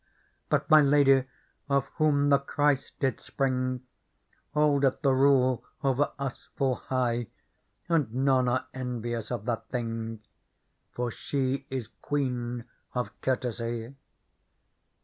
[0.01, 0.03] ^
[0.49, 1.25] But my Lady,
[1.69, 3.83] of whom the Christ did spring, ^
[4.55, 7.27] Holdeth the rule over us full high,
[7.57, 10.25] ~>> And none are envious of that thing: X
[10.93, 13.93] For she is Queen of Courtesy.